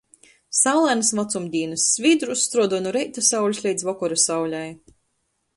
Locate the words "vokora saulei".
3.91-4.67